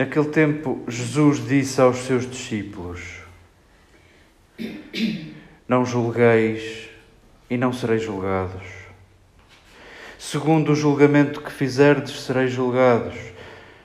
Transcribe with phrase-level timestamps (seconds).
[0.00, 3.20] Naquele tempo, Jesus disse aos seus discípulos:
[5.68, 6.88] Não julgueis
[7.50, 8.66] e não sereis julgados.
[10.18, 13.14] Segundo o julgamento que fizerdes, sereis julgados.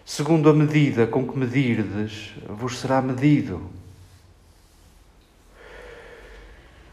[0.05, 3.69] Segundo a medida com que medirdes, vos será medido.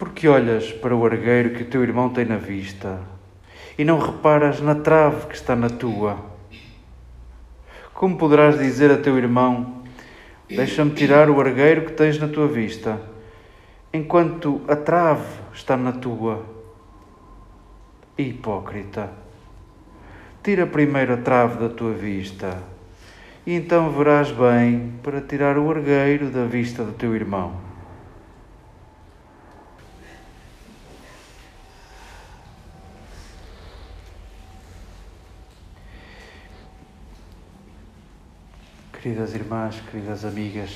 [0.01, 2.99] Porque olhas para o argueiro que o teu irmão tem na vista
[3.79, 6.32] e não reparas na trave que está na tua?
[8.03, 9.85] Como poderás dizer a teu irmão:
[10.49, 13.01] Deixa-me tirar o argueiro que tens na tua vista,
[13.95, 15.23] enquanto a trave
[15.55, 16.45] está na tua?
[18.19, 19.09] Hipócrita,
[20.43, 22.61] tira primeiro a trave da tua vista,
[23.47, 27.55] e então verás bem para tirar o argueiro da vista do teu irmão.
[39.03, 40.71] Queridas irmãs, queridas amigas,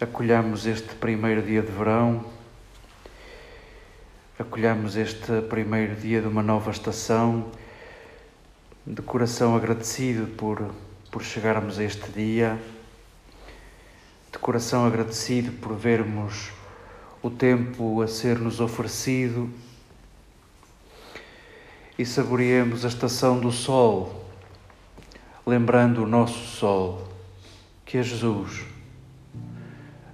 [0.00, 2.24] acolhamos este primeiro dia de verão,
[4.36, 7.52] acolhamos este primeiro dia de uma nova estação,
[8.84, 10.74] de coração agradecido por,
[11.08, 12.60] por chegarmos a este dia,
[14.32, 16.50] de coração agradecido por vermos
[17.22, 19.48] o tempo a ser-nos oferecido
[21.96, 24.28] e saboreemos a estação do sol,
[25.46, 27.15] lembrando o nosso sol
[27.86, 28.64] que é Jesus,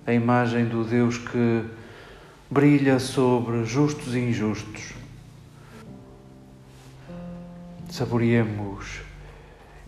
[0.07, 1.65] a imagem do Deus que
[2.51, 4.93] brilha sobre justos e injustos.
[7.89, 9.01] Saboreemos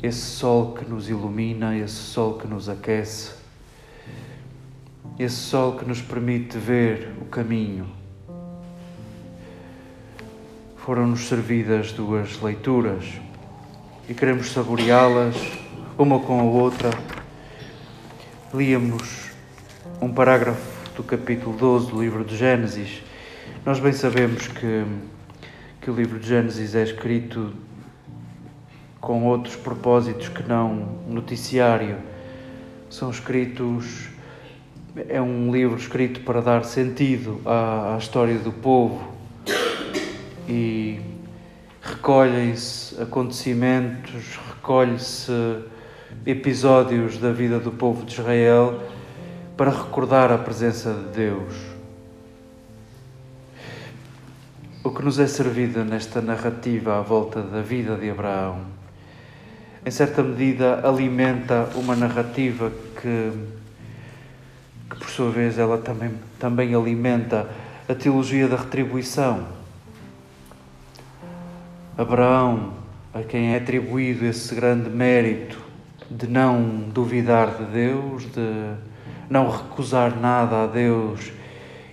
[0.02, 3.32] esse sol que nos ilumina, esse sol que nos aquece,
[5.18, 7.86] esse sol que nos permite ver o caminho.
[10.78, 13.04] Foram-nos servidas duas leituras
[14.08, 15.36] e queremos saboreá-las
[15.98, 16.90] uma com a outra
[18.54, 19.30] líamos
[20.00, 20.62] um parágrafo
[20.94, 23.02] do capítulo 12 do livro de Gênesis.
[23.66, 24.84] Nós bem sabemos que,
[25.80, 27.52] que o livro de Gênesis é escrito
[29.00, 31.96] com outros propósitos que não noticiário.
[32.88, 34.08] São escritos.
[35.08, 39.12] É um livro escrito para dar sentido à, à história do povo
[40.48, 41.00] e
[41.82, 45.32] recolhem-se acontecimentos, recolhe-se
[46.26, 48.80] episódios da vida do povo de Israel
[49.56, 51.54] para recordar a presença de Deus.
[54.82, 58.60] O que nos é servido nesta narrativa à volta da vida de Abraão,
[59.86, 63.32] em certa medida, alimenta uma narrativa que,
[64.90, 67.48] que por sua vez, ela também, também alimenta
[67.88, 69.46] a teologia da retribuição.
[71.96, 72.72] Abraão,
[73.12, 75.63] a quem é atribuído esse grande mérito
[76.10, 78.74] de não duvidar de Deus, de
[79.28, 81.32] não recusar nada a Deus,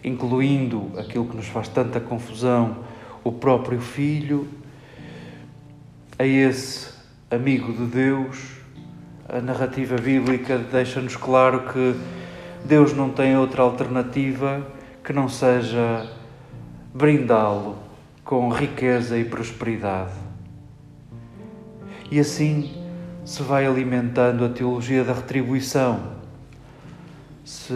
[0.03, 2.77] incluindo aquilo que nos faz tanta confusão,
[3.23, 4.47] o próprio Filho,
[6.17, 6.89] a esse
[7.29, 8.38] amigo de Deus,
[9.29, 11.95] a narrativa bíblica deixa-nos claro que
[12.66, 14.66] Deus não tem outra alternativa
[15.03, 16.07] que não seja
[16.94, 17.77] brindá-lo
[18.24, 20.13] com riqueza e prosperidade.
[22.12, 22.81] E assim,
[23.31, 26.18] se vai alimentando a teologia da retribuição.
[27.45, 27.74] Se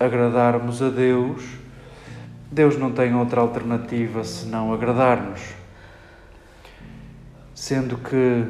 [0.00, 1.44] agradarmos a Deus,
[2.50, 5.42] Deus não tem outra alternativa senão agradar-nos.
[7.54, 8.46] Sendo que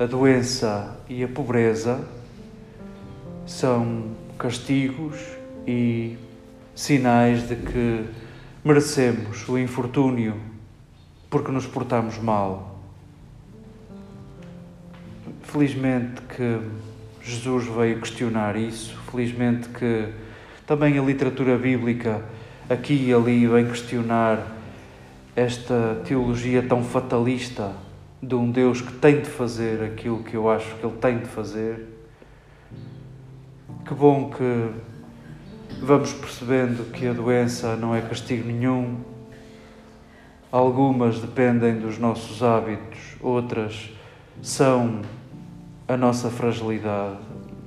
[0.00, 2.04] a doença e a pobreza
[3.46, 5.16] são castigos
[5.64, 6.18] e
[6.74, 8.04] sinais de que
[8.64, 10.34] merecemos o infortúnio
[11.30, 12.69] porque nos portamos mal.
[15.52, 16.60] Felizmente que
[17.20, 20.06] Jesus veio questionar isso, felizmente que
[20.64, 22.22] também a literatura bíblica
[22.68, 24.46] aqui e ali vem questionar
[25.34, 27.72] esta teologia tão fatalista
[28.22, 31.26] de um Deus que tem de fazer aquilo que eu acho que Ele tem de
[31.26, 31.84] fazer.
[33.84, 34.70] Que bom que
[35.82, 39.00] vamos percebendo que a doença não é castigo nenhum.
[40.52, 43.90] Algumas dependem dos nossos hábitos, outras
[44.40, 45.02] são
[45.90, 47.18] a nossa fragilidade,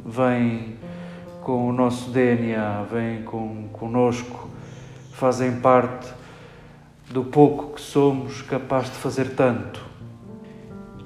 [0.06, 0.76] vem
[1.42, 4.50] com o nosso DNA, vem com, conosco,
[5.12, 6.08] fazem parte
[7.10, 9.86] do pouco que somos capazes de fazer tanto.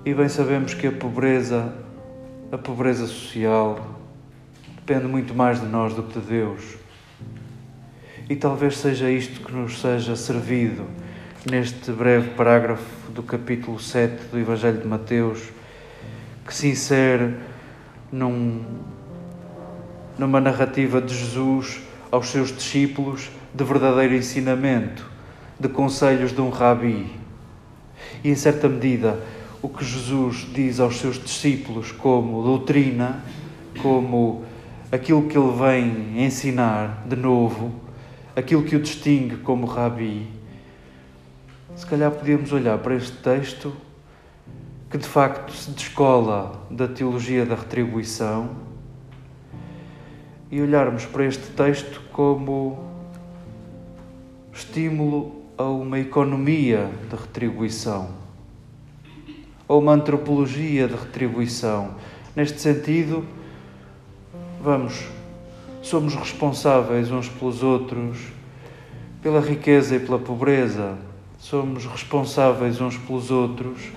[0.05, 1.73] E bem sabemos que a pobreza,
[2.51, 3.79] a pobreza social,
[4.75, 6.77] depende muito mais de nós do que de Deus.
[8.29, 10.85] E talvez seja isto que nos seja servido
[11.49, 15.56] neste breve parágrafo do capítulo 7 do Evangelho de Mateus
[16.47, 17.35] que se insere
[18.09, 18.63] num,
[20.17, 25.05] numa narrativa de Jesus aos seus discípulos de verdadeiro ensinamento,
[25.59, 27.11] de conselhos de um rabi.
[28.23, 29.19] E em certa medida,
[29.61, 33.21] o que Jesus diz aos seus discípulos como doutrina,
[33.81, 34.45] como
[34.89, 37.73] aquilo que ele vem ensinar de novo,
[38.38, 40.27] aquilo que o distingue como rabi,
[41.75, 43.75] se calhar podíamos olhar para este texto
[44.89, 48.51] que de facto se descola da teologia da retribuição
[50.50, 52.86] e olharmos para este texto como
[54.54, 58.10] estímulo a uma economia de retribuição,
[59.68, 61.95] a uma antropologia de retribuição.
[62.36, 63.25] Neste sentido,
[64.62, 65.10] vamos,
[65.81, 68.38] somos responsáveis uns pelos outros
[69.22, 70.98] pela riqueza e pela pobreza,
[71.38, 73.92] somos responsáveis uns pelos outros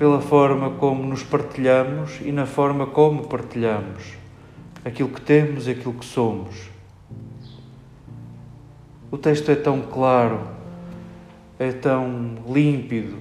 [0.00, 4.14] pela forma como nos partilhamos e na forma como partilhamos
[4.82, 6.70] aquilo que temos e aquilo que somos.
[9.10, 10.40] O texto é tão claro,
[11.58, 13.18] é tão límpido,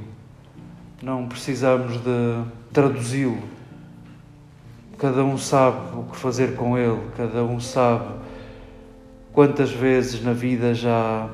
[1.03, 3.43] não precisamos de traduzi-lo.
[4.97, 8.07] Cada um sabe o que fazer com ele, cada um sabe
[9.33, 11.27] quantas vezes na vida já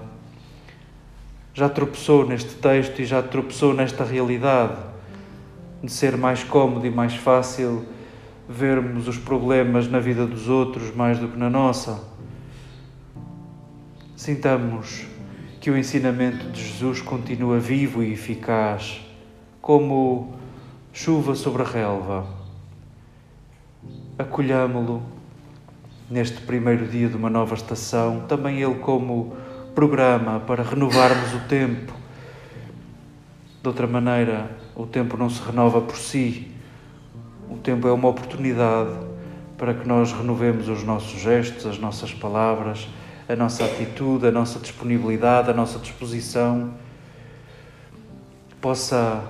[1.53, 4.94] já tropeçou neste texto e já tropeçou nesta realidade
[5.85, 7.85] de ser mais cómodo e mais fácil
[8.47, 12.03] vermos os problemas na vida dos outros mais do que na nossa.
[14.15, 15.05] Sintamos
[15.59, 19.01] que o ensinamento de Jesus continua vivo e eficaz,
[19.61, 20.35] como
[20.93, 22.25] chuva sobre a relva.
[24.17, 25.01] Acolhamo-lo
[26.09, 29.35] neste primeiro dia de uma nova estação, também ele como
[29.73, 31.93] programa para renovarmos o tempo.
[33.61, 36.51] De outra maneira, o tempo não se renova por si.
[37.49, 38.91] O tempo é uma oportunidade
[39.57, 42.87] para que nós renovemos os nossos gestos, as nossas palavras,
[43.29, 46.73] a nossa atitude, a nossa disponibilidade, a nossa disposição.
[48.59, 49.23] Possa,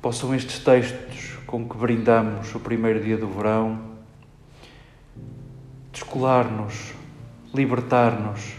[0.00, 3.94] possam estes textos com que brindamos o primeiro dia do verão
[5.94, 6.92] descolar-nos,
[7.54, 8.54] libertar-nos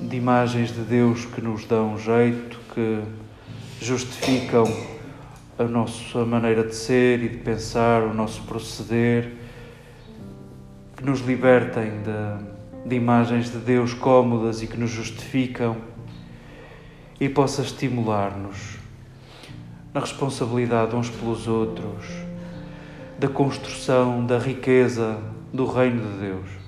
[0.00, 3.02] de imagens de Deus que nos dão jeito, que
[3.80, 4.64] justificam
[5.58, 9.32] a nossa maneira de ser e de pensar, o nosso proceder,
[10.96, 15.76] que nos libertem de, de imagens de Deus cómodas e que nos justificam
[17.20, 18.78] e possa estimular-nos
[19.92, 22.06] na responsabilidade uns pelos outros,
[23.18, 25.18] da construção da riqueza
[25.52, 26.67] do Reino de Deus.